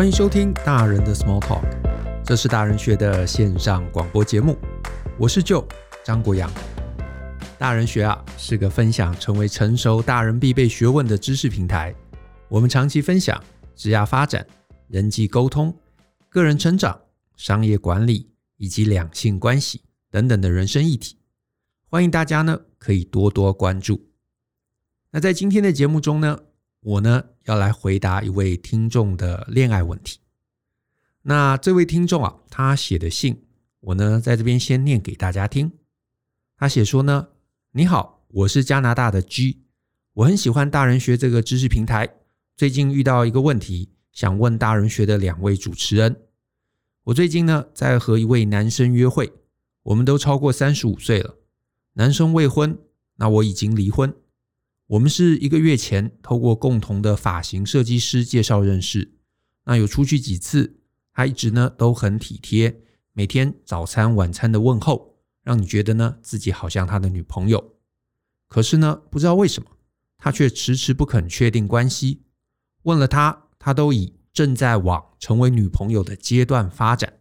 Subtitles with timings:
[0.00, 1.62] 欢迎收听大人的 Small Talk，
[2.24, 4.56] 这是大人学的线上广播节目。
[5.18, 5.66] 我是 Joe
[6.02, 6.50] 张国阳。
[7.58, 11.94] 大人学啊，是个分享成为成熟大人必备学问的知识平台。
[12.48, 13.44] 我们长期分享
[13.76, 14.46] 职业发展、
[14.88, 15.76] 人际沟通、
[16.30, 16.98] 个人成长、
[17.36, 21.18] 商业管理以及两性关系等等的人生议题。
[21.90, 24.00] 欢迎大家呢可以多多关注。
[25.10, 26.38] 那在今天的节目中呢，
[26.80, 30.18] 我呢要来回答一位听众的恋爱问题。
[31.22, 33.44] 那这位听众啊，他写的信，
[33.80, 35.72] 我呢在这边先念给大家听。
[36.56, 37.28] 他写说呢
[37.72, 39.62] ：“你好，我是加拿大的 G，
[40.12, 42.08] 我很喜欢大人学这个知识平台。
[42.56, 46.24] 最近遇到一个问题，想问大人学的两位主持人。
[47.04, 49.32] 我最近呢在和一位男生约会，
[49.82, 51.36] 我们都超过三十五岁了，
[51.94, 52.78] 男生未婚，
[53.16, 54.14] 那我已经离婚。”
[54.90, 59.12] 我们是一个月前透过共同的发型设计师介绍认识，
[59.62, 60.80] 那有出去几次，
[61.12, 62.80] 他一直呢都很体贴，
[63.12, 65.14] 每天早餐晚餐的问候，
[65.44, 67.76] 让你觉得呢自己好像他的女朋友。
[68.48, 69.70] 可是呢，不知道为什么，
[70.18, 72.22] 他却迟迟不肯确定关系。
[72.82, 77.20] 问了他，他都以正在往成为女朋友的阶段发展。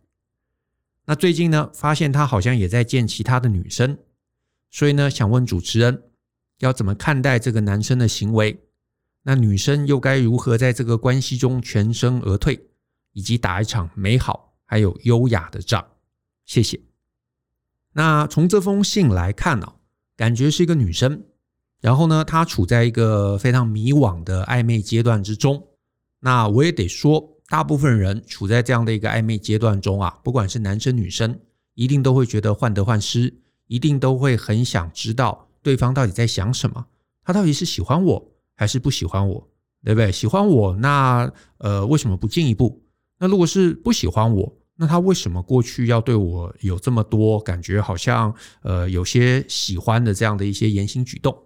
[1.05, 3.99] 那最近呢，发现他好像也在见其他的女生，
[4.71, 6.05] 所以呢，想问主持人。
[6.59, 8.59] 要怎么看待这个男生的行为？
[9.23, 12.69] 那女生又该如何在这个关系中全身而退，
[13.11, 15.85] 以及打一场美好还有优雅的仗？
[16.45, 16.80] 谢谢。
[17.93, 19.73] 那从这封信来看呢，
[20.15, 21.23] 感觉是一个女生，
[21.81, 25.67] 然后呢，她处在一个非常迷惘的暧昧阶段之中。
[26.19, 31.39] 那我也得说，大部分人处在这样的一个暧昧阶段中啊，不管是男生女生，
[31.73, 33.33] 一定都会觉得患得患失，
[33.67, 35.48] 一定都会很想知道。
[35.61, 36.88] 对方到底在想什么？
[37.23, 39.47] 他到底是喜欢我还是不喜欢我？
[39.83, 40.11] 对不对？
[40.11, 42.83] 喜欢我，那呃，为什么不进一步？
[43.17, 47.81] 那如果是不喜欢我，那他为什么过去要对我有这么多感觉？
[47.81, 51.37] 好像呃，有些喜欢的这样的一些言行举动。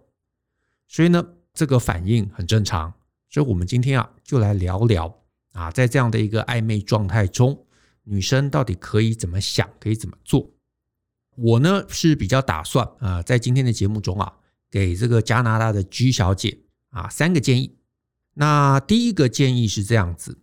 [0.87, 2.93] 所以呢，这个反应很正常。
[3.29, 5.13] 所以我们今天啊，就来聊聊
[5.53, 7.65] 啊，在这样的一个暧昧状态中，
[8.03, 10.49] 女生到底可以怎么想，可以怎么做？
[11.35, 14.33] 我呢是比较打算啊，在今天的节目中啊，
[14.69, 17.75] 给这个加拿大的 G 小姐啊三个建议。
[18.35, 20.39] 那第一个建议是这样子，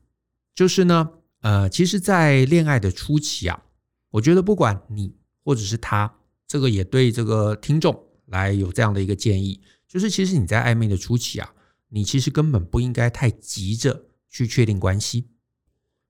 [0.55, 3.63] 就是呢，呃，其实，在恋爱的初期啊，
[4.11, 6.15] 我觉得不管你或者是他，
[6.47, 11.53] 这个也对这个听众来有这样的一个建议，就是其实你在暧昧的初期啊，
[11.89, 15.29] 你其实根本不应该太急着去确定关系。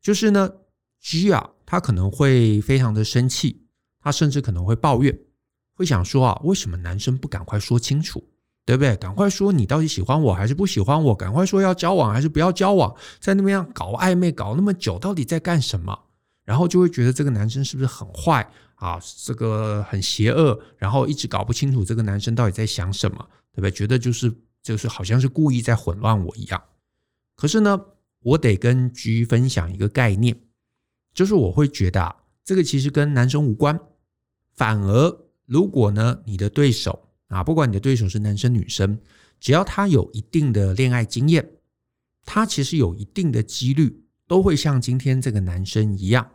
[0.03, 0.51] 就是呢
[1.01, 3.67] ，G 啊，他可能会非常的生气。
[4.01, 5.19] 他甚至可能会抱怨，
[5.75, 8.23] 会想说啊，为什么男生不赶快说清楚，
[8.65, 8.97] 对不对？
[8.97, 11.15] 赶快说你到底喜欢我还是不喜欢我？
[11.15, 12.95] 赶快说要交往还是不要交往？
[13.19, 15.99] 在那边搞暧昧搞那么久，到底在干什么？
[16.45, 18.99] 然后就会觉得这个男生是不是很坏啊？
[19.25, 23.19] 这个很邪恶，然后一直搞不清楚这个男生到底在想什么，
[23.53, 23.71] 对不对？
[23.71, 26.61] 觉得就是就是好像是故意在混乱我一样。
[27.37, 27.81] 可是呢，
[28.23, 30.41] 我得跟 G 分享一个概念，
[31.15, 33.79] 就是我会觉得啊，这个其实跟男生无关。
[34.61, 39.01] 反而，如果呢，你的对手啊，不管你的对手是男生女生，
[39.41, 41.53] 只要他有一定的恋爱经验，
[42.27, 46.33] 他其实有一定的几率都会像今天这个男生一样。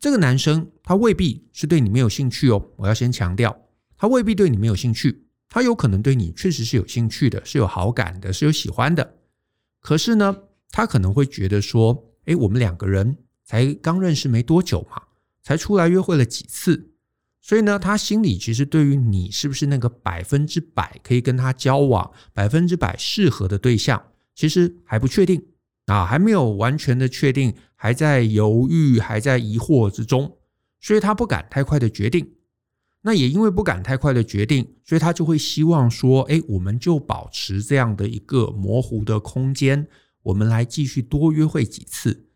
[0.00, 3.56] 这个男生他未必是对你没有兴趣哦，我要先强调，
[3.96, 9.18] 他未必对你没有兴趣，他有可能对你确实是有兴趣的，是有好感的，是有喜欢的。
[9.78, 10.36] 可是呢，
[10.72, 15.00] 他可能会觉得说，诶，我们两个人才刚认识没多久嘛，
[15.44, 16.90] 才出来约会了几次。
[17.46, 24.02] 所以呢，他心里其实对于你是不是那个百分之百可以跟他交往、百分之百适合的对象，
[24.34, 25.40] 其实还不确定
[25.84, 30.38] 啊，还没有完全的确定，还在犹豫、还在疑惑之中，
[30.80, 32.32] 所以他不敢太快的决定。
[33.02, 39.86] 那也因为不敢太快的决定，所以他就会希望说：“哎，我们就保持这样的一个模糊的空间，
[40.24, 42.26] 我们来继续多约会几次。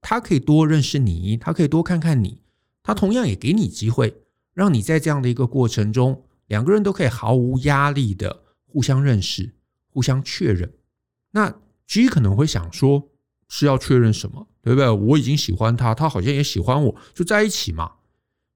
[0.00, 2.42] 他可以多认识你，他可以多看看你，
[2.82, 4.22] 他同样也给你机会。”
[4.56, 9.54] 让你在这样的一个过程中，两个人都可以毫无压力的互相认识、
[9.90, 10.72] 互相确认。
[11.32, 11.54] 那
[11.86, 13.10] G 可能会想说，
[13.50, 14.48] 是要确认什么？
[14.62, 14.88] 对不对？
[14.88, 17.92] 我已经喜欢他，他好像也喜欢我，就在一起嘛。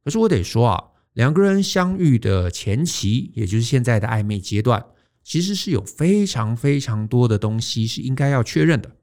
[0.02, 0.82] 可是我得说啊，
[1.12, 4.82] 两个人相遇的前期，也就是现在的暧昧阶段，
[5.22, 8.96] 其实是有非常非常多的东西是应该要确认的。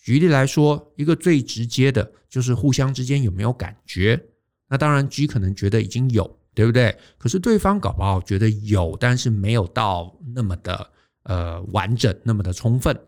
[0.00, 4.29] 举例来说，一个最直接的就是互相之间有没有感觉。
[4.70, 6.96] 那当然，G 可能觉得已经有，对不对？
[7.18, 10.90] 可是对方搞不好觉得有，但是没有到那么的
[11.24, 12.98] 呃完整，那么的充分。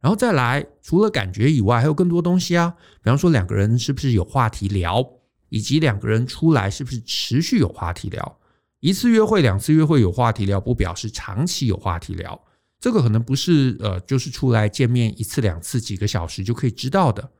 [0.00, 2.74] 然后再来，除了感觉以外，还有更多东西啊。
[3.02, 5.06] 比方说，两个人是不是有话题聊，
[5.50, 8.38] 以及两个人出来是不是持续有话题聊。
[8.78, 12.40] 一次约会、两次约会有话题聊，不表示长期有话题聊。
[12.78, 17.30] 这个可能不是呃，就是出来见面一次两次几个小时就可以知道的。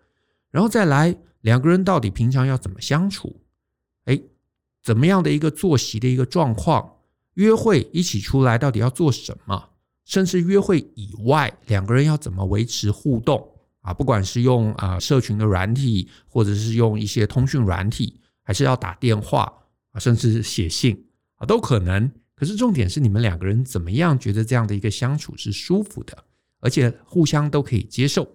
[0.51, 3.40] 然后再来，两个人到底平常要怎么相处？
[4.83, 6.97] 怎么样的一个作息的一个状况？
[7.35, 9.71] 约会一起出来到底要做什么？
[10.05, 13.49] 甚至约会以外，两个人要怎么维持互动
[13.83, 13.95] 啊？
[13.95, 19.53] 不管是用啊社群的软体，或者是用一些通讯软体，还是要打电话
[19.93, 21.07] 啊，甚至写信
[21.37, 22.11] 啊，都可能。
[22.35, 26.25] 可是重点是你们两个人怎么样觉得这样的一个相处是舒服的，
[26.61, 28.27] 而且互相都可以接受。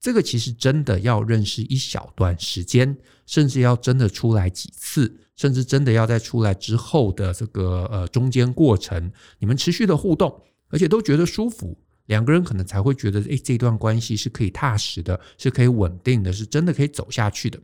[0.00, 2.96] 这个其实真的要认识一小段时间，
[3.26, 10.42] 甚至要真的出来几次，甚至真的要在出来之后的这个呃中间过程，你们持续的互动。
[10.70, 17.58] 而且都觉得舒服，两个人可能才会觉得，诶，这段关系是可以踏实的，是可以稳定的，是真的可以走下去的。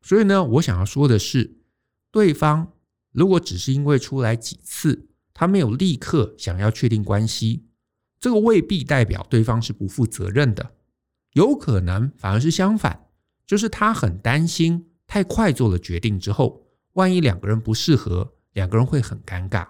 [0.00, 1.58] 所以呢，我想要说的是，
[2.10, 2.72] 对方
[3.12, 7.66] 如果只是因为出来几次，他没有立刻想要确定关系，
[8.18, 10.72] 这个未必代表对方是不负责任的，
[11.34, 13.06] 有可能反而是相反，
[13.46, 16.62] 就是他很担心太快做了决定之后，
[16.94, 19.66] 万一两个人不适合，两个人会很尴尬。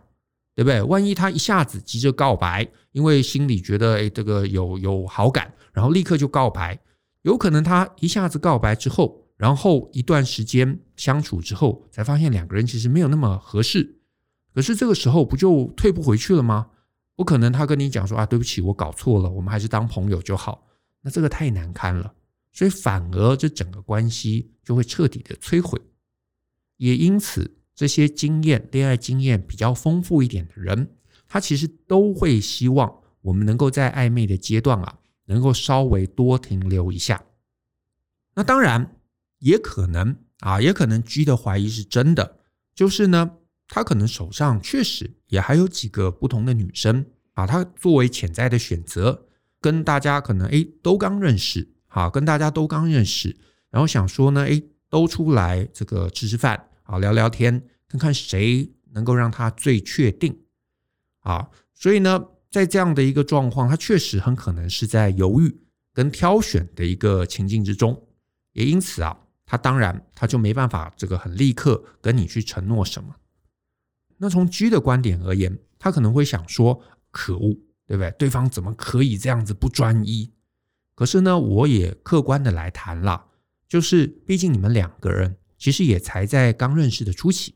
[0.56, 0.81] 对不对？
[0.82, 6.78] 万一他一下子急着告白，因为心里觉得哎这个有有好感，然后立刻就告白，
[7.22, 13.99] 有可能他一下子告白之后，然后一段时间相处之后，才发现两个人其实没有那么合适。
[14.55, 16.69] 可是这个时候不就退不回去了吗？
[17.17, 20.64] 不可能，他跟你讲说啊，对不起，我搞错了，我们还是当朋友就好。
[21.04, 22.12] 那这个太难堪了，
[22.52, 25.80] 所以反而这整个关系就会彻底的摧毁。
[26.78, 27.58] 也因此。
[27.76, 30.94] 这些经验、恋爱经验比较丰富一点的人，
[31.26, 37.24] 他其实都会希望我们能够在暧昧的阶段啊，能够稍微多停留一下。
[38.36, 38.94] 那当然
[39.40, 42.38] 也可能啊，也可能 G 的怀疑是真的，
[42.76, 49.26] 就是呢，他可能手上确实也还有几个不同的女生啊，他作为潜在的选择，
[49.64, 53.34] 跟大家可能诶都刚认识，好，跟大家都刚认识，
[53.70, 56.69] 然后想说呢，诶都出来这个吃吃饭。
[56.82, 60.38] 啊，聊聊天，看看谁能够让他最确定
[61.20, 61.49] 啊。
[61.72, 65.62] 所以呢，在这样的一个状况，他确实很可能是在犹豫
[65.94, 68.06] 跟挑选的一个情境之中，
[68.52, 73.17] 也因此啊，他当然他就没办法这个很立刻跟你去承诺什么。
[74.19, 78.10] 那从 G 的观点而言，他可能会想说：可恶，对不对？
[78.12, 80.32] 对方怎么可以这样子不专一？
[80.94, 83.26] 可是呢，我也客观的来谈啦，
[83.69, 85.36] 就是毕竟你们两个人。
[85.56, 87.54] 其实也才在刚认识的初期，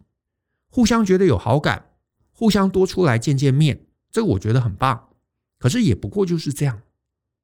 [0.70, 1.90] 互相觉得有好感，
[2.32, 5.10] 互相多出来见见面，这个我觉得很棒。
[5.58, 6.80] 可是也不过就是这样，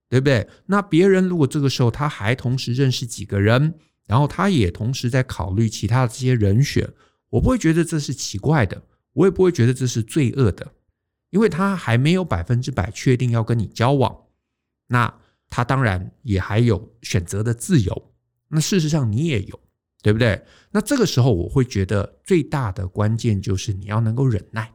[0.08, 0.48] 对不对？
[0.66, 3.75] 那别人如果这个时候他还同时认识几个人，
[4.06, 6.88] 然后他也同时在考虑其他的这些人选，
[7.28, 8.82] 我不会觉得这是奇怪的，
[9.12, 10.72] 我也不会觉得这是罪恶的，
[11.34, 14.16] 因为他还没有百分之百确定要跟你交往，
[14.86, 15.12] 那
[15.50, 18.10] 他当然也还有选择的自由。
[18.48, 19.60] 那事实上你也有。
[20.04, 20.44] 对不对？
[20.70, 24.70] 那这个时候我会觉得最大的关键就是你要能够忍耐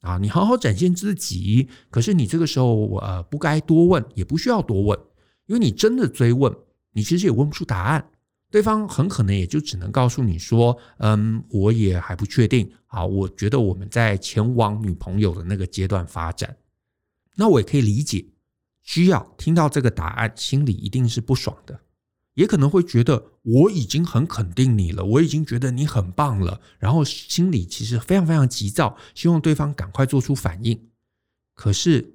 [0.00, 1.68] 啊，你好好展现自己。
[1.88, 4.98] 可是你这个时候呃不该多问，也不需要多问，
[5.46, 6.52] 因为你真的追问，
[6.90, 8.10] 你其实也问不出答案。
[8.56, 12.72] 对方很可能也就只能告诉你说，嗯，我也还不确定。
[12.86, 16.56] 好，我觉得我们在前往女朋友的那个阶段发展。
[17.34, 18.24] 那我也可以理解，
[18.82, 21.78] 需要听到这个答案，心里一定是不爽的。
[22.32, 30.88] 也可能会觉得我已经很肯定你了，我已经觉得你很棒了，然后心里其实非常非常急躁，希望对方赶快做出反应。
[31.54, 32.14] 可是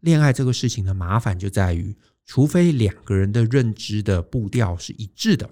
[0.00, 1.94] 恋爱这个事情的麻烦就在于，
[2.24, 5.50] 除非两个人的认知的步调是一致的，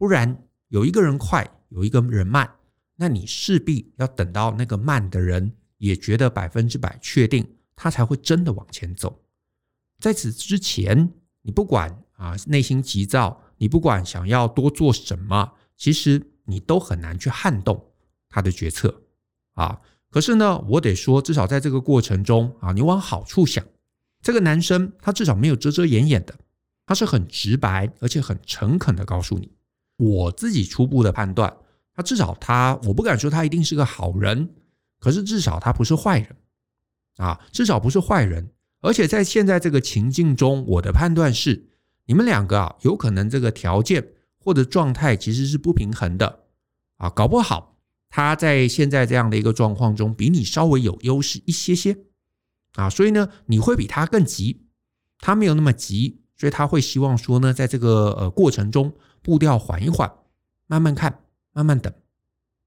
[0.00, 2.50] 不然有一个人快，有一个人慢，
[2.96, 9.22] 那你势必要等到那个慢的人也觉得百分之百确定，他才会真的往前走。
[9.98, 13.42] 在此之前，你不管啊，内心急躁。
[13.58, 17.92] 你不管想要多做什么，其实你都很难去撼动
[18.30, 19.02] 他的决策
[19.52, 19.82] 啊。
[20.08, 23.62] 可是呢，我得说，至少在这个过程中啊，你往好处想，
[24.22, 26.34] 这个男生他至少没有遮遮掩掩的，
[26.86, 29.52] 他是很直白而且很诚恳的告诉你。
[30.00, 31.54] 我自己初步的判断，
[31.94, 34.50] 他至少他，我不敢说他一定是个好人，
[34.98, 36.36] 可是至少他不是坏人
[37.18, 38.50] 啊，至少不是坏人。
[38.80, 41.68] 而且在现在这个情境中，我的判断是。
[42.06, 44.04] 你们两个啊，有可能这个条件
[44.36, 46.40] 或者状态其实是不平衡的
[46.96, 47.78] 啊，搞不好
[48.08, 51.96] 他在现在这样的一个状况中比你稍微有优势一些些
[52.72, 54.66] 啊，所以呢，你会比他更急，
[55.20, 60.10] 他没有那么急，所以他会希望说呢，在这个呃过程中步调缓一缓，
[60.66, 61.20] 慢慢看，
[61.52, 61.92] 慢慢等，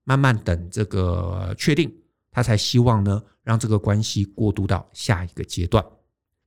[0.04, 1.92] 慢慢等这个确定，
[2.30, 5.84] 他才希望呢让这个关系过渡到下一个阶段。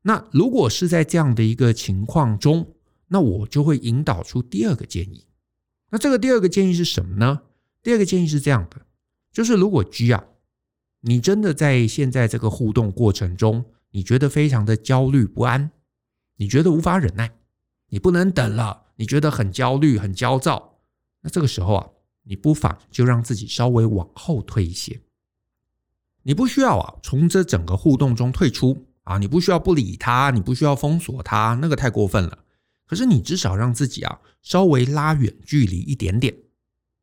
[0.03, 2.77] 那如果是在这样的一个情况中，
[3.09, 5.27] 那我就会引导出第二个建议。
[5.91, 7.43] 那这个第二个建议是什么呢？
[7.83, 8.83] 第二个建议是这样的，
[9.33, 10.23] 就是如果 G 啊，
[11.01, 15.73] 你真的在现在这个互动过程中，你觉得非常的焦虑不安。
[16.37, 17.33] 你觉得无法忍耐，
[17.89, 20.81] 你不能等了，你觉得很焦虑、很焦躁，
[21.23, 21.89] 那这个时候啊，
[22.25, 25.01] 你不妨就让自己稍微往后退一些。
[26.25, 32.45] 你不需要啊，从这整个互动中退出啊，你不需要不理他，你不需要封锁他，那个太过分了。
[32.85, 36.37] 可是你至少让自己啊，稍微拉远距离一点点。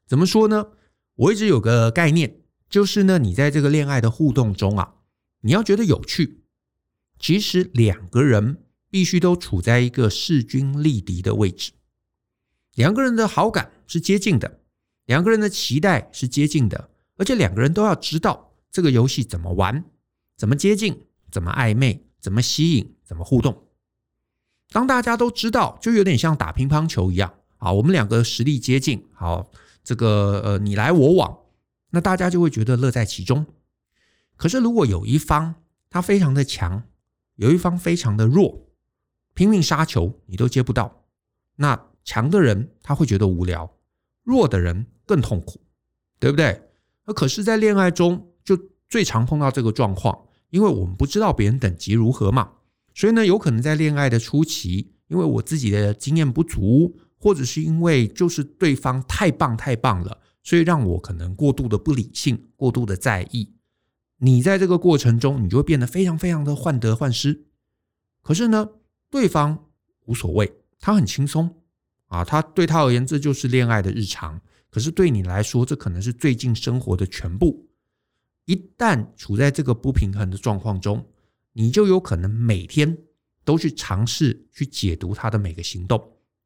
[0.05, 0.67] 怎么说呢？
[1.15, 4.95] 我一直有个概念，就是呢，你在这个恋爱的互动中啊，
[5.41, 6.43] 你要觉得有趣。
[7.17, 8.62] 其实两个人。
[8.93, 11.71] 必须都处在一个势均力敌的位置，
[12.75, 14.59] 两个人的好感是接近的，
[15.07, 19.83] 两个人的期待是接近的，而且两个人都要知道这个游戏怎么玩，
[20.37, 23.63] 怎么接近，怎么暧昧，怎么吸引，怎么互动。
[24.69, 29.49] 当大家都知道，就有点像打乒乓球一样啊，我们两个实力接近，好，
[29.83, 31.35] 这个呃你来我往，
[31.89, 33.47] 那大家就会觉得乐在其中。
[34.37, 35.55] 可是如果有一方
[35.89, 36.83] 他非常的强，
[37.37, 38.69] 有一方非常的弱。
[39.33, 41.03] 拼命杀球，你都接不到。
[41.55, 43.71] 那强的人他会觉得无聊，
[44.23, 45.61] 弱的人更痛苦，
[46.19, 46.61] 对不对？
[47.05, 52.51] 那可是，在恋爱中就最常碰到这个状况，因为我们不知道别人等级如何嘛，
[52.93, 63.53] 所以呢，有可能在恋爱的初期，因为我自己的经验不足，或者是因为就是对方太棒太棒了，所以让我可能过度的不理性，过度的在意。
[64.17, 67.47] 你在这个过程中，你就会变得非常非常的患得患失。
[68.21, 68.69] 可是呢，
[69.13, 69.69] 对方
[70.05, 71.47] 无所谓，他很轻松
[72.07, 74.41] 啊，他对他而言这就是恋爱的日常。
[74.71, 77.69] 可是对你来说，这可能是最近生活的全部。
[78.45, 81.05] 一旦处在这个不平衡的状况中，
[81.51, 82.97] 你就有可能每天
[83.45, 85.99] 都去尝试去解读他的每个行动，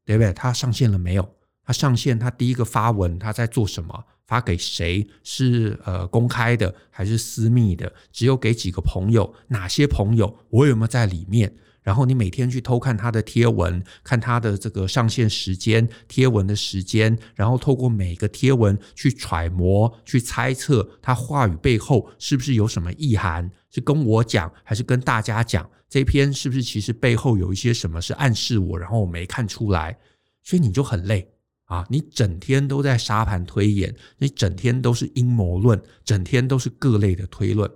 [0.04, 0.34] 对不对？
[0.34, 1.36] 他上线了没有？
[1.64, 4.04] 他上线，他第一个发文，他在做什么？
[4.26, 5.08] 发给谁？
[5.24, 7.94] 是呃公开的还是私密的？
[8.12, 9.34] 只有给几个朋友？
[9.48, 10.38] 哪些朋友？
[10.50, 11.56] 我有没有在里面？
[11.88, 23.50] 然后你每天去偷看他的贴文，看他的这个上线时间、贴文的时间，然后透过每个贴文去揣摩、去猜测他话语背后是不是有什么意涵？
[23.70, 25.66] 是跟我讲，还是跟大家讲？
[25.88, 29.98] 这篇是不是其实背后有一些什么是暗示我，然后我没看出来？
[30.44, 31.26] 所以你就很累
[31.68, 31.88] 啊！
[31.90, 37.72] 你整天都在沙盘推演，你整天都是阴谋论，整天都是各类的推论，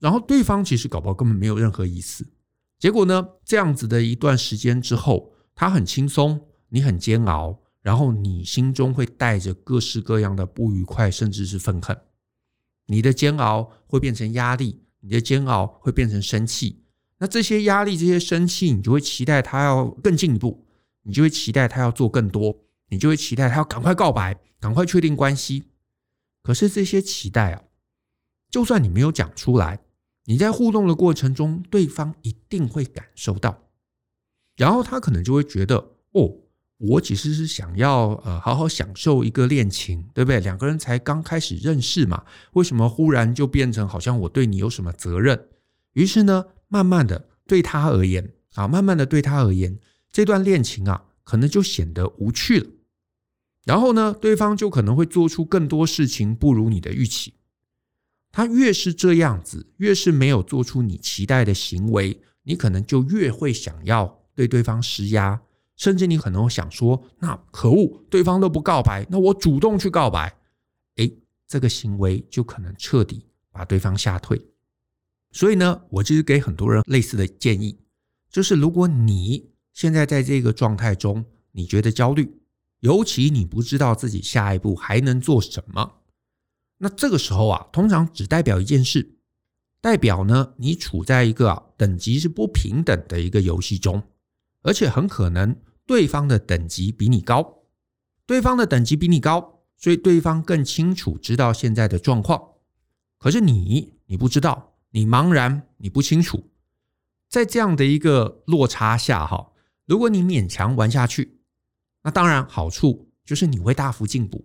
[0.00, 2.26] 然后对方其实搞不好根本没有任何意思。
[2.78, 11.98] 结果呢，这样子的一段时间之后，他很轻松，你很煎熬，然后你心中会带着各式各样的不愉快，甚至是愤恨。
[12.86, 16.84] 你的煎熬会变成压力，你的煎熬会变成生气。
[17.18, 20.66] 那这些压力、这些生气，你就会期待他要更进一步，
[21.02, 25.70] 你就会期待他要做更多，你就会期待他要赶快告白，赶快确定关系。
[26.42, 27.62] 可是这些期待啊，
[28.50, 29.85] 就算你没有讲出来。
[30.26, 33.62] 你在互动的过程中，对方一定会感受到，
[34.56, 35.76] 然后他可能就会觉得，
[36.12, 36.36] 哦，
[36.78, 40.40] 我其实是想要呃好好享受一个恋情，对不对？
[40.40, 45.48] 两个人才刚开始认识嘛，为什么忽然就变成好像我对你有什么责任？
[45.92, 49.78] 于是呢，慢慢的对他而言啊，慢慢的对他而言，
[50.10, 52.66] 这段恋情啊，可能就显得无趣了。
[53.64, 57.34] 然后呢，对方就可能会做出更多事情不如你的预期。
[58.36, 65.40] 他越是这样子，越是没有做出你期待的行为，你可能就越会想要对对方施压，
[65.74, 70.36] 甚至你可能会想说：“那可恶，对方都不告白，那我主动去告白。”
[70.96, 71.16] 诶，
[71.48, 74.38] 这个行为就可能彻底把对方吓退。
[75.32, 77.78] 所以呢，我其实给很多人类似的建议，
[78.30, 82.38] 就是如果你现在在这个状态中，你觉得焦虑，
[82.80, 86.00] 尤其你不知道自己下一步还能做什么。
[86.78, 89.16] 那这个时候啊，通常只代表一件事，
[89.80, 94.02] 代表呢，你处在一个啊等级是不平等的一个游戏中，
[94.62, 95.56] 而且很可能
[95.86, 97.62] 对方的等级比你高，
[98.26, 102.56] 对方的等级比你高，所以对方更清楚知道现在的状况，
[103.18, 106.50] 可是你你不知道，你茫然，你不清楚，
[107.30, 109.52] 在这样的一个落差下哈，
[109.86, 111.40] 如果你勉强玩下去，
[112.02, 114.44] 那当然好处就是你会大幅进步。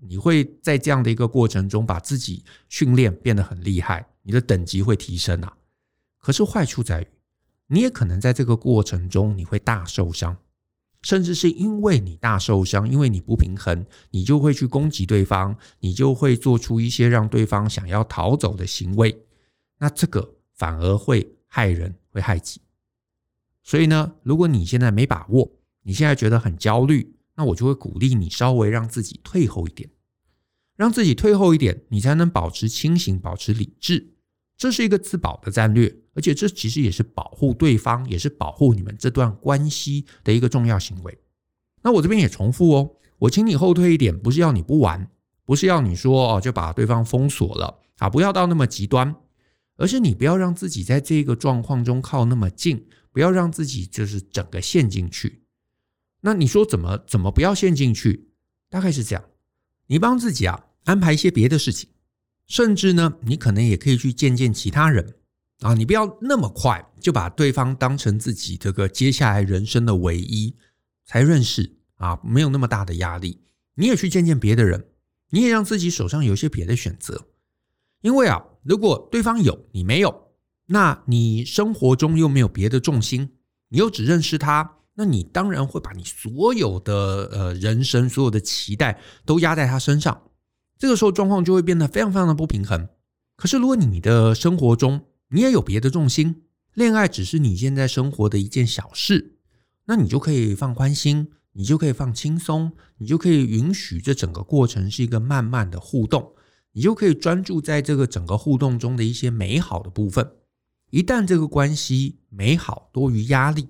[0.00, 5.56] 你会在这样的一个过程中把自己训练变得很厉害，你的等级会提升啊。
[6.18, 7.06] 可是坏处在于，
[7.68, 10.36] 你也可能在这个过程中你会大受伤，
[11.02, 19.24] 甚至是因为你大受伤，因为你不平衡，你就会去攻击对方，你就会做出一些让对方想要逃走的行为。
[19.78, 22.60] 那这个反而会害人，会害己。
[23.62, 25.50] 所以呢，如果你现在没把握，
[25.82, 29.88] 你现在觉得很焦虑，那我就会鼓励你稍微让自己退后一点，
[30.76, 34.12] 让自己退后一点，你才能保持清醒，保持理智。
[34.58, 41.18] 这是一个自保的战略，而且这其实也是保护对方，也是保护你们这段关系的一个重要行为。
[41.82, 45.10] 那我这边也重复哦，我请你后退一点，不是要你不玩，
[45.46, 49.16] 不是要你说哦就把对方封锁了啊，不要到那么极端，
[49.78, 52.86] 而是你不要让自己在这个状况中靠那么近。
[53.12, 55.39] 不要让自己就是整个陷进去。
[56.22, 58.28] 那你说怎么怎么不要陷进去？
[58.68, 59.24] 大概是这样，
[59.86, 61.88] 你帮自己啊安排一些别的事情，
[62.46, 65.16] 甚至呢，你可能也可以去见见其他人
[65.60, 65.74] 啊。
[65.74, 70.56] 你不要那么快就把对方当成自己这个接下来人生的唯一
[71.04, 73.40] 才认识啊，没有那么大的压力。
[73.74, 74.88] 你也去见见别的人，
[75.30, 77.28] 你也让自己手上有一些别的选择。
[78.02, 80.28] 因为啊，如果对方有，你没有。
[80.66, 83.30] 那你生活中又没有别的重心，
[83.68, 90.22] 你又只认识他，那你当然会把你所有的呃人生、所有的期待都压在他身上，
[90.78, 92.88] 这个时候状况就会变得非常非常的不平衡。
[93.36, 96.42] 可是如果你的生活中你也有别的重心，
[96.74, 99.36] 恋爱只是你现在生活的一件小事，
[99.86, 106.32] 那你就可以放宽心，你就可以放轻松，你就可以允许这整个过程是一个慢慢的互动，
[106.72, 110.30] 你就可以专注在这个整个互动中的一些美好的部分。
[110.90, 113.68] 一旦这个关系美好多于压力，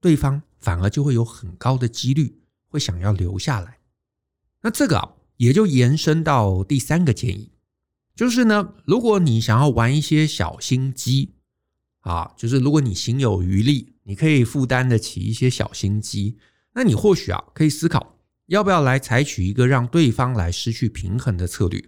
[0.00, 3.78] 对方反而就会有很高的几率会想要留下来。
[4.62, 7.52] 那这个啊，也就延伸到第三个建议，
[8.16, 11.36] 就是呢，如果你想要玩一些小心机
[12.00, 16.36] 啊，就是如果你行有余力，你可以负担得起一些小心机，
[16.74, 21.80] 那你或许啊可以思考要不要来采取一个让对方来失去平衡的策略。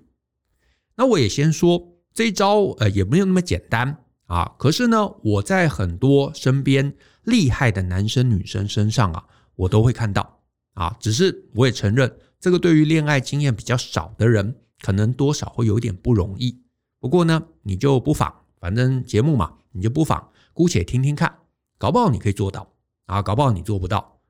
[0.95, 4.05] 那我也先说这一招，呃，也没有那么简单。
[4.29, 9.25] 啊，可是呢，我在很多身边厉害的男生女生身上啊，
[9.57, 10.41] 我都会看到
[10.75, 10.95] 啊。
[11.01, 16.63] 只是我也承认，这个对于恋爱经验比较少的人，可能多少会有点不容易。
[17.01, 21.39] 不过呢，你就不妨，反正节目嘛，你就不妨姑且听听看，
[21.79, 22.71] 搞不好你可以做到
[23.07, 24.21] 啊，搞不好你做不到。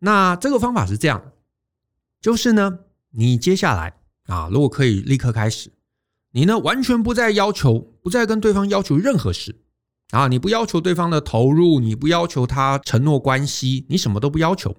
[0.00, 1.32] 那这个方法是这样，
[2.20, 2.80] 就是呢，
[3.12, 5.72] 你接下来啊，如果可以立刻开始。
[6.32, 9.60] 你呢，完全不再要求，不再跟对方要求任何事
[10.12, 10.28] 啊！
[10.28, 14.74] 你不要求对方的投入，你不要求他承诺关系，你什么都不要求。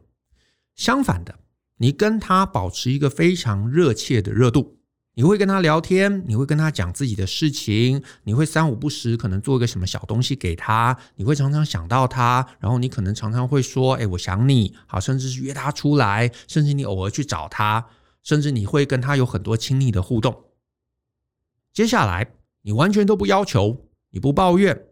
[0.76, 1.36] 相反的，
[1.78, 4.78] 你跟他保持一个非常热切的热度，
[5.14, 17.86] 你会跟他聊天，你会跟他讲自己的事情，你会三五不时可能做一个什么小东西给他，你会常常想到他，然后你可能常常会说：“哎，我想你。”好，甚至是约他出来，甚至你偶尔去找他，
[18.24, 20.36] 甚至你会跟他有很多亲密的互动。
[21.74, 24.86] 接下来，你完全都不要求，你不抱怨，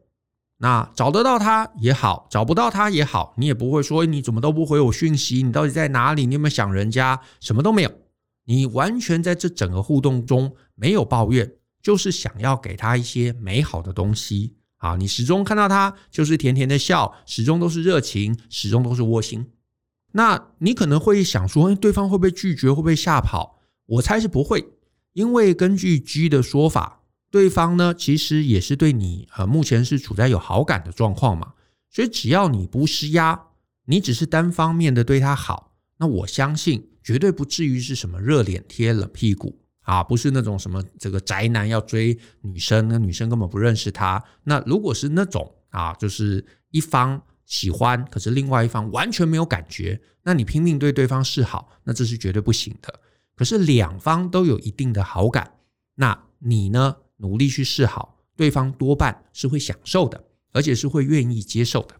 [0.57, 6.25] 那找得到他也好，找不到他也好，你也不会说你怎么都不回我讯息，你到底在哪里？
[6.25, 7.21] 你有没有想人家？
[7.39, 7.91] 什么都没有，
[8.45, 14.95] 你完全在这整个互动中没有抱怨，就是想要给他一些美好的东西啊！
[14.95, 19.51] 你始终看到他就是甜甜的笑，始终都是热情，始终都是窝心。
[20.13, 22.69] 那你可能会想说，对方会不会拒绝？
[22.69, 23.59] 会不会吓跑？
[23.85, 24.65] 我猜是不会。
[25.13, 31.53] 因为根据 G 的说法，对方呢其实也是对你呃目前是处在有好感的状况嘛，
[31.89, 33.47] 所以只要你不施压，
[33.85, 44.23] 你只是单方面的对他好，那我相信绝对不至于是什么热脸贴冷屁股啊，不是那种什么这个宅男要追女生，那女生根本不认识他。
[44.43, 52.99] 那如果是那种啊，就是一方喜欢，可是另外一方完全没有感觉，那你拼命对对方示好，那这是绝对不行的。
[53.41, 55.57] 可是两方都有一定的好感，
[55.95, 56.97] 那你呢？
[57.17, 61.95] 努力去示好，对方多半是会享受的，而且是会愿意接受的。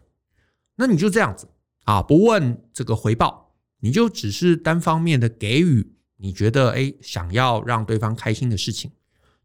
[0.76, 1.48] 那你就这样子
[1.82, 8.92] 啊，不问这个回报，你就只是单方面的给予，你觉得诶，想要让对方开心的事情，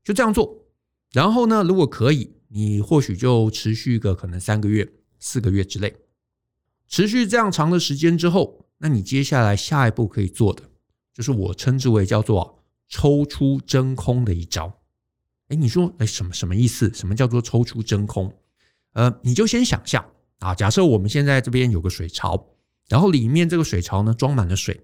[0.03, 0.67] 就这样做。
[1.13, 5.95] 然后呢，如果可以，你或许就持续个可能三个月、四个月之类，
[6.87, 10.61] 持续这样长的时间之后，那你接下来下一步可以做的。
[11.17, 14.71] 就是我称之为叫做抽出真空的一招，
[15.47, 16.93] 哎，你说哎什么什么意思？
[16.93, 18.31] 什么叫做抽出真空？
[18.93, 20.05] 呃，你就先想象
[20.37, 22.49] 啊，假设我们现在这边有个水槽，
[22.87, 24.79] 然后里面这个水槽呢装满了水，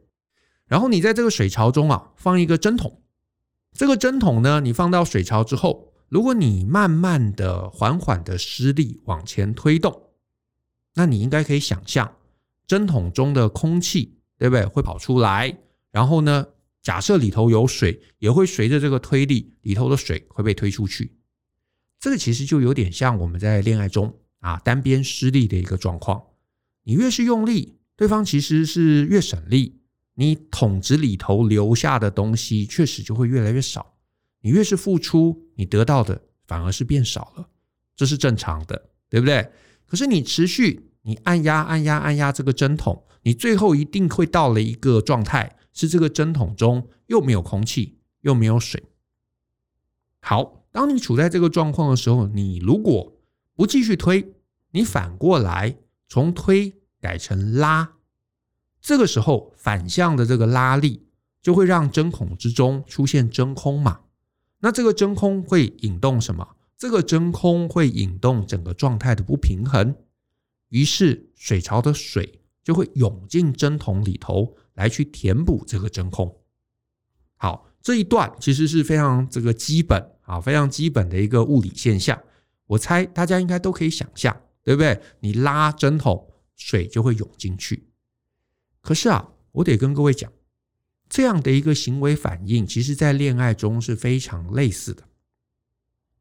[0.66, 3.04] 然后你在这个水槽中啊放一个针筒，
[3.74, 10.10] 这个针筒呢你放到水槽之后，如果你慢慢的、缓缓的施力往前推动，
[10.96, 12.16] 那你应该可以想象，
[12.66, 14.66] 针筒中的空气，对不对？
[14.66, 15.56] 会跑出来，
[15.94, 16.48] 然后呢，
[16.82, 21.16] 假设里头有水，也会随着这个推力，里头的水会被推出去。
[22.00, 26.22] 这个其实就有点像我们在恋爱中啊，单边施力的一个状况。
[26.84, 29.80] 你越是用力，对方其实是越省力，
[30.16, 33.94] 你桶子里头留下的东西确实就会越来越少。
[34.42, 37.48] 你越是付出，你得到的反而是变少了，
[37.96, 39.48] 这是正常的，对不对？
[39.86, 48.84] 可是你持续，你按压、按压、按压这个针筒，你最后一定会到了一个状态，是这个针筒中又没有空气，又没有水。
[50.22, 53.14] 好，当你处在这个状况的时候，你如果
[53.56, 54.34] 不继续推，
[54.72, 57.96] 你反过来从推改成拉，
[58.80, 61.08] 这个时候反向的这个拉力
[61.42, 64.02] 就会让针孔之中出现真空嘛。
[64.60, 66.56] 那这个真空会引动什么？
[66.78, 69.96] 这个真空会引动整个状态的不平衡，
[70.70, 76.42] 于是水槽的水就会涌进针筒里头来去填补这个真空。
[77.36, 82.22] 好，这一段其实是非常这个基本啊，非常基本的一个物理现象。
[82.68, 85.02] 我猜大家应该都可以想象，对不对？
[85.20, 87.90] 你拉针筒，水就会涌进去。
[88.82, 90.32] 可是啊，我得跟各位讲。
[91.10, 95.04] 这样的一个行为反应，其实在恋爱中是非常类似的。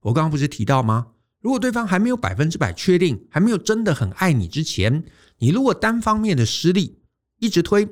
[0.01, 1.13] 我刚刚不是提到吗？
[1.41, 5.05] 如果对方还没有百分之百确定，还没有真的很爱你之前，
[5.39, 6.99] 你如果单方面的施力，
[7.39, 7.89] 一直推，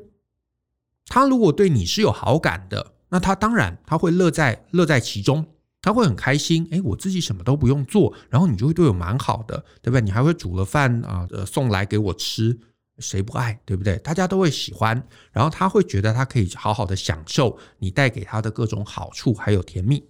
[1.10, 5.44] 他如果对你是有好感的，那他当然他会乐在乐在其中，
[5.82, 6.66] 他会很开心。
[6.70, 10.00] 诶，我自己什么都不用做，然后你就会对我蛮好的，对不对？
[10.00, 12.58] 你还会煮了饭啊，呃，送来给我吃。
[12.98, 13.96] 谁不爱，对不对？
[14.00, 20.06] 大家都会喜欢，然后他会觉得他可以好好的享受你带给他的各种好处，还有甜蜜。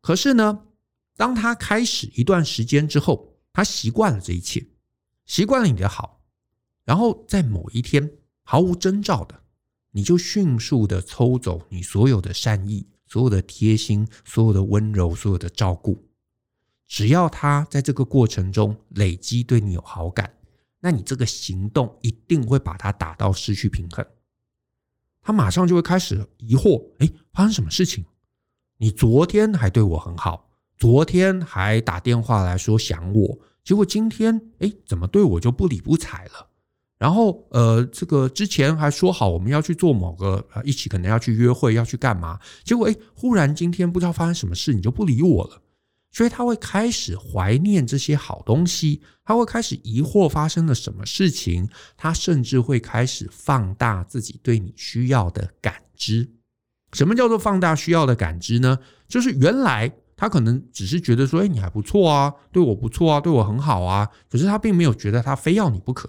[0.00, 0.62] 可是呢，
[1.16, 4.66] 当他开始一段时间之后，他习惯了这一切，
[5.24, 6.20] 习惯了你的好，
[6.84, 8.10] 然后在某一天
[8.42, 9.41] 毫无征兆的，
[9.92, 16.04] 你就迅速的抽走你所有的善意、所有的贴心、所有的温柔、所有的照顾。
[16.88, 20.34] 只要他在这个过程中累积对你有好感。
[20.84, 24.04] 那你这个行动一定会把他打到失去平衡，
[25.22, 28.04] 他马上就会开始疑惑：哎，发生什么事情？
[28.78, 36.48] 你昨天还对我很好，昨天还打电话来说想我，结果今天哎，怎么对我就不理不睬了？
[37.02, 45.60] 然后呃，这个之前还说好我们要去做某个一起可能要去约会要去干嘛，结果哎，忽然今天不知道发生什么事，你就不理我了。
[46.12, 56.30] 所以他会开始怀念这些好东西，他会开始疑惑发生了什么事情，他甚至会开始放大自己对你需要的感知。
[56.92, 58.78] 什么叫做放大需要的感知呢？
[59.08, 66.08] 就是原来他可能只是觉得说，哎，你还不错啊，对我不错啊，对我很好啊，可是他并没有觉得他非要你不可。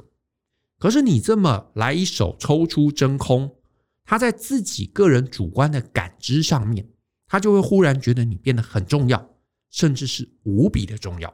[0.84, 3.56] 可是你这么来一手抽出真空，
[4.04, 6.90] 他在自己个人主观的感知上面，
[7.26, 9.30] 他就会忽然觉得你变得很重要。
[9.70, 11.34] 甚至是无比的重要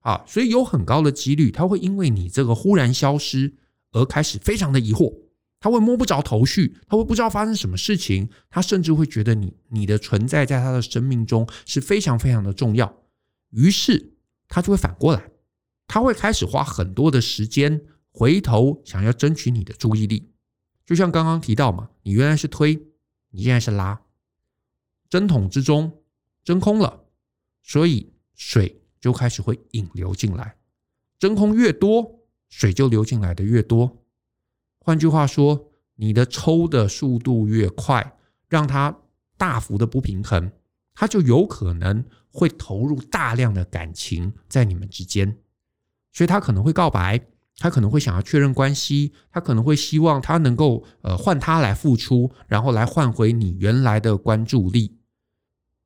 [0.00, 3.52] 啊，所以有很高的几率，他会因为你这个忽然消失
[3.90, 5.14] 而开始非常的疑惑，
[5.60, 13.02] 他会摸不着头绪，他会不知道发生什么事情，他甚至会觉得你你的存在在他的生命中是非常非常的重要，
[13.50, 14.14] 于是
[14.48, 15.28] 他就会反过来，
[15.86, 17.82] 他会开始花很多的时间
[18.12, 20.30] 回头想要争取你的注意力，
[20.84, 22.80] 就像刚刚提到嘛，你原来是推，
[23.30, 24.02] 你现在是拉，
[25.08, 26.02] 针筒之中
[26.44, 27.04] 真空了。
[27.62, 30.56] 所以水就开始会引流进来，
[31.18, 34.04] 真空越多，水就流进来的越多。
[34.80, 38.98] 换句话说，你的抽的速度越快，让它
[39.36, 40.52] 大幅的不平衡，
[40.92, 45.38] 它就有可能会投入大量的感情在你们之间。
[46.12, 47.26] 所以他可能会告白，
[47.58, 54.98] 他可能会想要确认关系，他可能会希望他能够呃换他来付出，然后来换回你原来的关注力。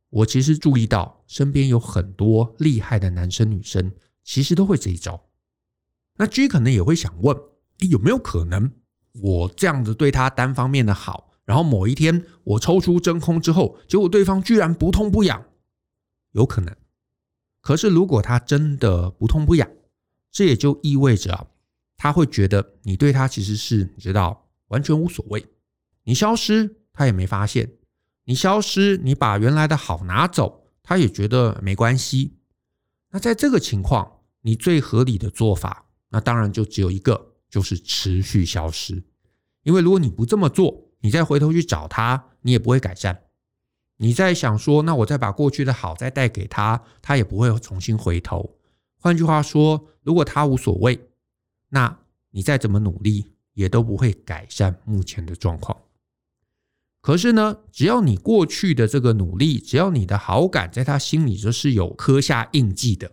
[0.09, 5.27] 我其实注意到，身边有很多厉害的男生女生，其实都会这一招。
[6.17, 7.37] 那 G 可能也会想问，
[7.91, 8.73] 有没有可能
[9.21, 15.45] 我这样子对他单方面的好，然后某一天我抽出真空之后，结果对方居然不痛不痒？
[16.33, 16.75] 有可能。
[17.61, 19.69] 可是如果他真的不痛不痒，
[20.31, 21.47] 这也就意味着啊，
[21.97, 25.47] 他会觉得你对他其实是你知道完全无所谓，
[26.05, 27.73] 你消失他也没发现。
[28.25, 32.39] 你消失，你把原来的好拿走，他也觉得没关系。
[33.11, 39.05] 那在这个情况，你最合理的做法，那当然就只有一个，就是持续消失。
[39.63, 43.23] 因为如果你不这么做，你再回头去找他，你也不会改善。
[43.99, 48.59] 你再想说，那我再把过去的好再带给他，他也不会重新回头。
[48.99, 51.09] 换句话说，如果他无所谓，
[51.71, 51.99] 那
[52.31, 55.77] 你再怎么努力，也都不会改善目前的状况。
[57.01, 63.13] 可是呢，只要你过去的这个努力，只要你的好感在他心里就是有刻下印记的，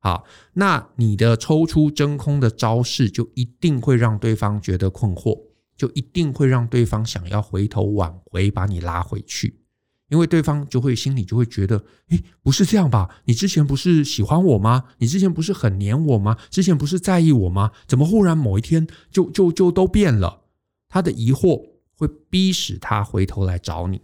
[0.00, 5.40] 好，那你的抽出真空的招式就一定会让对方觉得困惑，
[5.76, 9.60] 就一定会让对方想要回头挽回，把你拉回去，
[10.08, 13.08] 因为对方就会心里就会觉得，诶，不是这样吧？
[13.24, 14.84] 你之前不是喜欢我吗？
[14.98, 16.36] 你之前不是很黏我吗？
[16.50, 17.72] 之前不是在意我吗？
[17.86, 20.42] 怎么忽然某一天就就就都变了？
[20.88, 21.78] 他的疑惑。
[22.00, 24.00] 会逼使他回头来找你，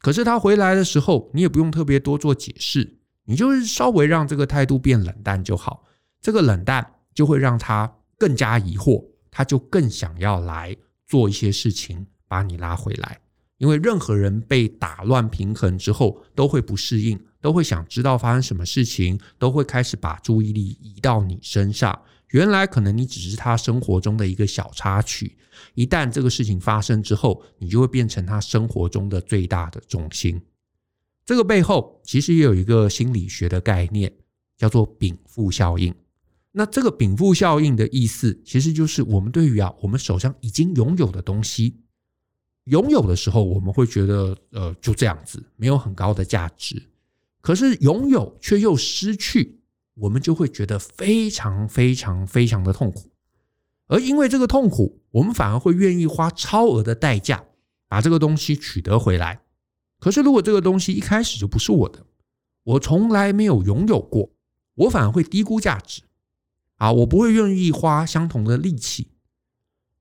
[0.00, 5.84] 可是他回来的时候，你也不用特别多做解释，你就是稍微让这个态度变冷淡就好。
[6.20, 13.20] 这个冷淡就会让他更加疑惑，他就更想要来做一些事情把你拉回来。
[13.60, 22.00] 因为任何人被打乱平衡之后，都会不适应，都会想知道发生什么事情，都会开始把注意力移到你身上。
[22.30, 25.36] 原来可能你只是他生活中的一个小插曲，
[25.74, 30.40] 一旦这个事情发生之后，你就会变成他生活中的最大的重心。
[31.26, 34.10] 这个背后其实也有一个心理学的概念，
[34.56, 35.94] 叫做禀赋效应。
[36.52, 41.82] 那这个禀赋效应的意思，其实就是我们对于啊，我们手上已经拥有的东西，
[42.64, 46.82] 拥有的时候我们会觉得呃就这样子，没有很高的价值。
[47.40, 49.58] 可是拥有却又失去。
[49.94, 53.10] 我们就会觉得非常非常非常的痛苦，
[53.86, 57.44] 而因为这个痛苦，我们反而会愿意花超额的代价
[57.86, 59.42] 把这个东西取得回来。
[59.98, 62.06] 可是如果这个东西一开始就不是我的，
[62.62, 64.30] 我从来没有拥有过，
[64.74, 66.00] 我反而会低估价值
[66.76, 69.08] 啊，我不会愿意花相同的力气。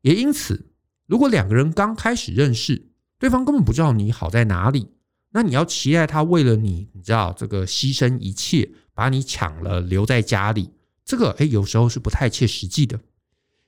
[0.02, 0.69] 也因此，
[1.10, 4.88] 如果两个人刚开始认识，对方根本不知道你好在哪里，
[5.32, 8.72] 那你要期待他为了你，你知道这个牺牲一切。
[8.94, 10.72] 把你抢了，留在家里，
[11.06, 13.00] 这个诶，有时候是不太切实际的。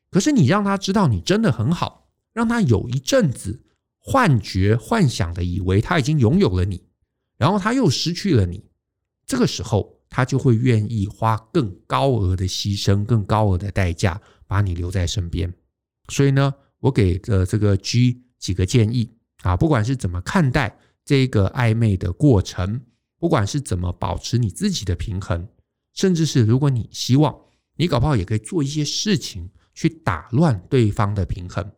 [0.09, 3.63] 可是你让他知道你真的很好，让他有一阵子
[3.97, 6.83] 幻觉、幻想的以为他已经拥有了你，
[7.37, 8.65] 然后他又失去了你，
[9.25, 15.53] 这个时候他就会愿意花更高额的牺牲、更高额的代价把你留在身边。
[16.09, 19.09] 所以呢，我给的这个 G 几个建议
[19.43, 22.81] 啊，不管是怎么看待这个暧昧的过程。
[23.17, 25.47] 不管是怎么保持你自己的平衡，
[25.93, 27.39] 甚至是如果你希望，
[27.75, 31.71] 你搞不好也可以做一些事情去打乱对方的平衡。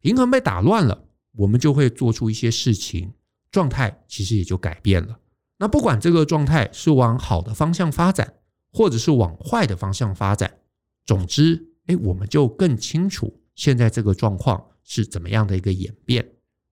[0.00, 3.12] 平衡被打乱了，我们就会做出一些事情，
[3.52, 5.20] 状态其实也就改变了。
[5.58, 8.34] 那不管这个状态是往好的方向发展，
[8.72, 10.58] 或者是往坏的方向发展，
[11.06, 16.26] 总之，哎，我们就更清楚现在这个状况是怎么样的一个演变。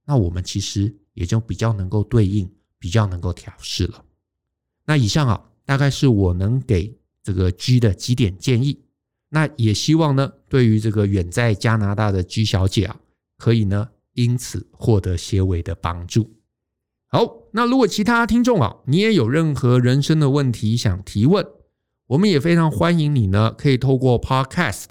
[0.07, 2.51] 那我们其实也就比较能够对应。
[2.81, 4.05] 比较能够调试了。
[4.87, 8.85] 那以上啊，大概是我能给这个 G 的几点建议。
[9.31, 13.01] 那也希望呢，对于这个远在加拿大的 G 小姐啊，
[13.37, 16.37] 可以呢因此获得些微的帮助。
[17.09, 21.45] 好，那如果其他听众啊，你也有任何人生的问题想提问，
[22.07, 24.85] 我们也非常欢迎你呢，可以透过 Podcast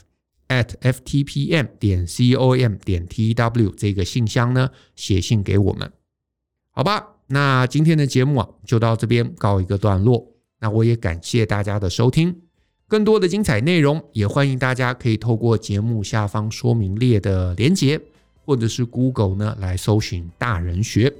[0.47, 5.91] at ftpm 点 com 点 tw 这个信箱呢写信给我们，
[6.71, 7.15] 好吧？
[7.27, 10.33] 那今天的节目啊，就到这边告一个段落。
[10.59, 12.43] 那我也感谢大家的收听，
[12.87, 17.99] 更多的精彩内容也欢迎大家可以透过节目下方说明列的连结，
[18.45, 21.13] 或者是 Google 呢来搜寻大人学。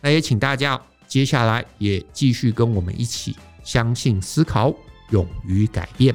[0.00, 4.74] 那也请大家接下来也继续跟我们一起相信、思考、
[5.10, 6.14] 勇于改变，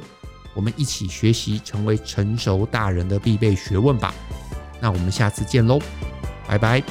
[0.54, 4.14] 我们一起学习成为成熟大人的必备学问吧。
[4.80, 5.78] 那我们下次见喽，
[6.48, 6.82] 拜拜。